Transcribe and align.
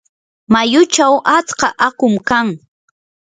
mayuchaw 0.53 1.13
atska 1.37 1.67
aqum 1.87 2.13
kan. 2.27 2.47